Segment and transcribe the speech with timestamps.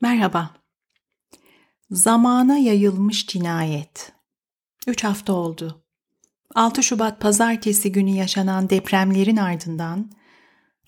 [0.00, 0.50] Merhaba.
[1.90, 4.12] Zamana yayılmış cinayet.
[4.86, 5.82] Üç hafta oldu.
[6.54, 10.10] 6 Şubat pazartesi günü yaşanan depremlerin ardından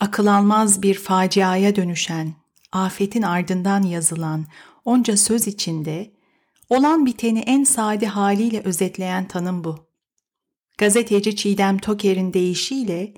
[0.00, 2.34] akıl almaz bir faciaya dönüşen,
[2.72, 4.46] afetin ardından yazılan
[4.84, 6.12] onca söz içinde
[6.68, 9.86] olan biteni en sade haliyle özetleyen tanım bu.
[10.78, 13.14] Gazeteci Çiğdem Toker'in deyişiyle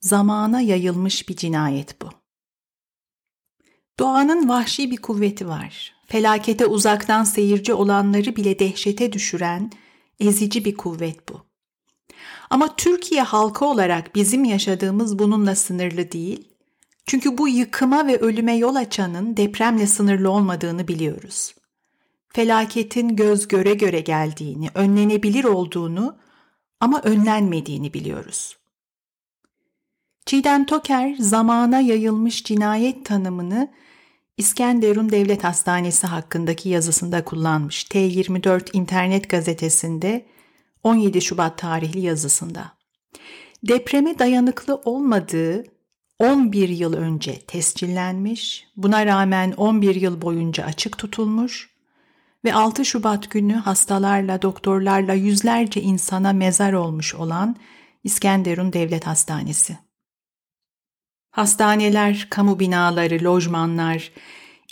[0.00, 2.21] zamana yayılmış bir cinayet bu.
[3.98, 5.94] Doğanın vahşi bir kuvveti var.
[6.06, 9.70] Felakete uzaktan seyirci olanları bile dehşete düşüren
[10.20, 11.42] ezici bir kuvvet bu.
[12.50, 16.48] Ama Türkiye halkı olarak bizim yaşadığımız bununla sınırlı değil.
[17.06, 21.54] Çünkü bu yıkıma ve ölüme yol açanın depremle sınırlı olmadığını biliyoruz.
[22.28, 26.16] Felaketin göz göre göre geldiğini, önlenebilir olduğunu
[26.80, 28.56] ama önlenmediğini biliyoruz.
[30.26, 33.68] Çiğdem Toker zamana yayılmış cinayet tanımını
[34.36, 37.84] İskenderun Devlet Hastanesi hakkındaki yazısında kullanmış.
[37.84, 40.26] T24 internet gazetesinde
[40.82, 42.72] 17 Şubat tarihli yazısında.
[43.62, 45.64] Depreme dayanıklı olmadığı
[46.18, 51.70] 11 yıl önce tescillenmiş, buna rağmen 11 yıl boyunca açık tutulmuş
[52.44, 57.56] ve 6 Şubat günü hastalarla, doktorlarla yüzlerce insana mezar olmuş olan
[58.04, 59.78] İskenderun Devlet Hastanesi.
[61.32, 64.12] Hastaneler, kamu binaları, lojmanlar,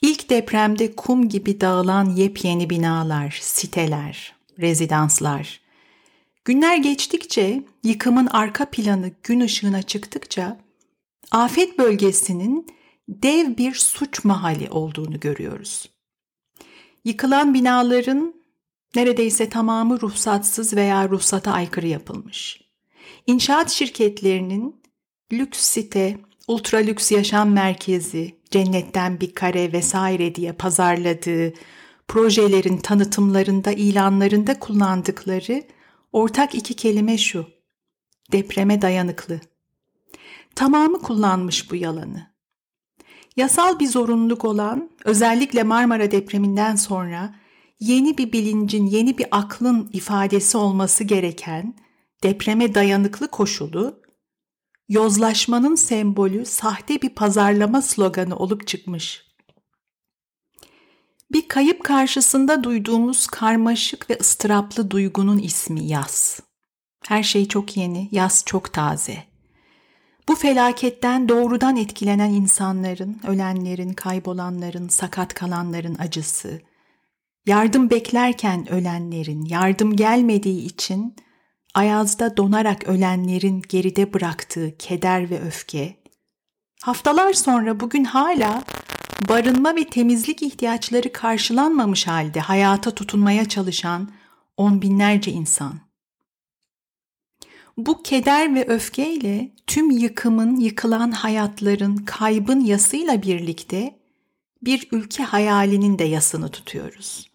[0.02, 5.60] ilk depremde kum gibi dağılan yepyeni binalar, siteler, rezidanslar.
[6.44, 10.60] Günler geçtikçe, yıkımın arka planı gün ışığına çıktıkça,
[11.30, 12.66] afet bölgesinin
[13.08, 15.90] dev bir suç mahalli olduğunu görüyoruz.
[17.04, 18.34] Yıkılan binaların
[18.94, 22.60] neredeyse tamamı ruhsatsız veya ruhsata aykırı yapılmış.
[23.26, 24.82] İnşaat şirketlerinin
[25.32, 26.18] lüks site,
[26.50, 31.52] ultra lüks yaşam merkezi, cennetten bir kare vesaire diye pazarladığı,
[32.08, 35.62] projelerin tanıtımlarında, ilanlarında kullandıkları
[36.12, 37.46] ortak iki kelime şu.
[38.32, 39.40] Depreme dayanıklı.
[40.54, 42.30] Tamamı kullanmış bu yalanı.
[43.36, 47.34] Yasal bir zorunluluk olan, özellikle Marmara depreminden sonra
[47.80, 51.74] yeni bir bilincin, yeni bir aklın ifadesi olması gereken
[52.22, 53.99] depreme dayanıklı koşulu
[54.90, 59.22] yozlaşmanın sembolü sahte bir pazarlama sloganı olup çıkmış.
[61.32, 66.40] Bir kayıp karşısında duyduğumuz karmaşık ve ıstıraplı duygunun ismi yaz.
[67.06, 69.24] Her şey çok yeni, yaz çok taze.
[70.28, 76.60] Bu felaketten doğrudan etkilenen insanların, ölenlerin, kaybolanların, sakat kalanların acısı,
[77.46, 81.16] yardım beklerken ölenlerin, yardım gelmediği için
[81.74, 85.96] ayazda donarak ölenlerin geride bıraktığı keder ve öfke,
[86.82, 88.62] haftalar sonra bugün hala
[89.28, 94.10] barınma ve temizlik ihtiyaçları karşılanmamış halde hayata tutunmaya çalışan
[94.56, 95.80] on binlerce insan.
[97.76, 104.00] Bu keder ve öfkeyle tüm yıkımın, yıkılan hayatların, kaybın yasıyla birlikte
[104.62, 107.29] bir ülke hayalinin de yasını tutuyoruz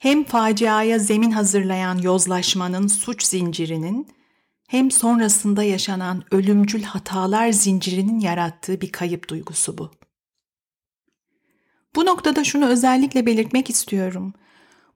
[0.00, 4.08] hem faciaya zemin hazırlayan yozlaşmanın suç zincirinin
[4.68, 9.90] hem sonrasında yaşanan ölümcül hatalar zincirinin yarattığı bir kayıp duygusu bu.
[11.96, 14.32] Bu noktada şunu özellikle belirtmek istiyorum.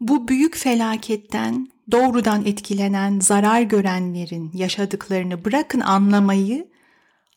[0.01, 6.69] Bu büyük felaketten doğrudan etkilenen, zarar görenlerin yaşadıklarını bırakın anlamayı,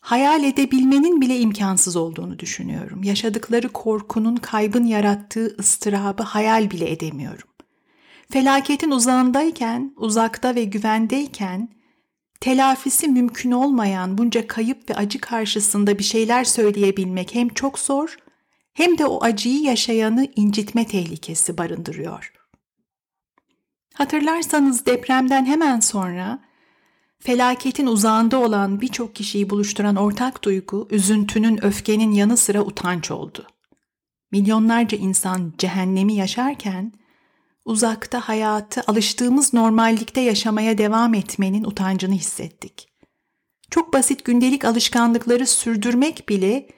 [0.02, 3.04] hayal edebilmenin bile imkansız olduğunu düşünüyorum.
[3.04, 7.48] Yaşadıkları korkunun, kaybın yarattığı ıstırabı hayal bile edemiyorum
[8.32, 11.70] felaketin uzağındayken, uzakta ve güvendeyken,
[12.40, 18.18] telafisi mümkün olmayan bunca kayıp ve acı karşısında bir şeyler söyleyebilmek hem çok zor
[18.74, 22.34] hem de o acıyı yaşayanı incitme tehlikesi barındırıyor.
[23.94, 26.40] Hatırlarsanız depremden hemen sonra
[27.20, 33.48] felaketin uzağında olan birçok kişiyi buluşturan ortak duygu üzüntünün, öfkenin yanı sıra utanç oldu.
[34.32, 36.94] Milyonlarca insan cehennemi yaşarken
[37.68, 42.88] uzakta hayatı alıştığımız normallikte yaşamaya devam etmenin utancını hissettik.
[43.70, 46.70] Çok basit gündelik alışkanlıkları sürdürmek bile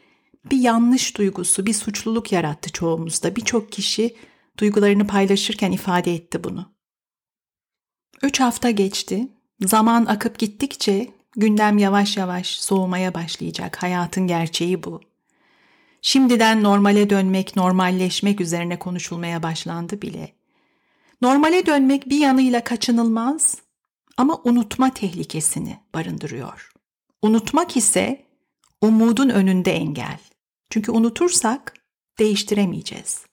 [0.52, 3.36] bir yanlış duygusu, bir suçluluk yarattı çoğumuzda.
[3.36, 4.16] Birçok kişi
[4.60, 6.74] duygularını paylaşırken ifade etti bunu.
[8.24, 9.28] Üç hafta geçti.
[9.66, 13.84] Zaman akıp gittikçe gündem yavaş yavaş soğumaya başlayacak.
[13.84, 15.02] Hayatın gerçeği bu.
[16.02, 20.39] Şimdiden normale dönmek, normalleşmek üzerine konuşulmaya başlandı bile.
[21.22, 23.58] Normale dönmek bir yanıyla kaçınılmaz
[24.18, 26.72] ama unutma tehlikesini barındırıyor.
[27.22, 28.26] Unutmak ise
[28.82, 30.20] umudun önünde engel.
[30.70, 31.74] Çünkü unutursak
[32.20, 33.26] değiştiremeyeceğiz.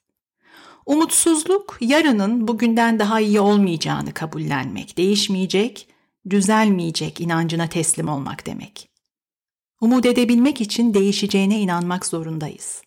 [0.86, 5.88] Umutsuzluk yarının bugünden daha iyi olmayacağını kabullenmek, değişmeyecek,
[6.30, 8.90] düzelmeyecek inancına teslim olmak demek.
[9.80, 12.82] Umut edebilmek için değişeceğine inanmak zorundayız.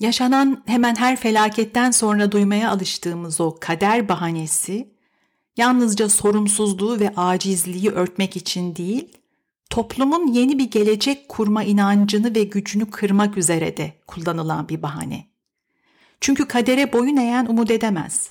[0.00, 4.88] Yaşanan hemen her felaketten sonra duymaya alıştığımız o kader bahanesi
[5.56, 9.08] yalnızca sorumsuzluğu ve acizliği örtmek için değil,
[9.70, 15.26] toplumun yeni bir gelecek kurma inancını ve gücünü kırmak üzere de kullanılan bir bahane.
[16.20, 18.30] Çünkü kadere boyun eğen umut edemez.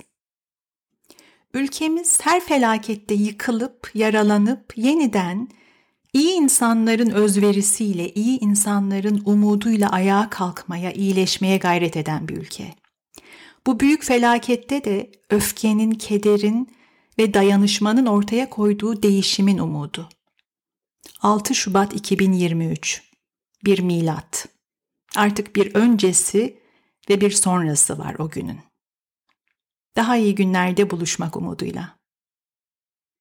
[1.54, 5.48] Ülkemiz her felakette yıkılıp, yaralanıp yeniden
[6.12, 12.74] iyi insanların özverisiyle, iyi insanların umuduyla ayağa kalkmaya, iyileşmeye gayret eden bir ülke.
[13.66, 16.76] Bu büyük felakette de öfkenin, kederin
[17.18, 20.08] ve dayanışmanın ortaya koyduğu değişimin umudu.
[21.22, 23.02] 6 Şubat 2023
[23.64, 24.48] Bir milat.
[25.16, 26.60] Artık bir öncesi
[27.10, 28.60] ve bir sonrası var o günün.
[29.96, 31.99] Daha iyi günlerde buluşmak umuduyla.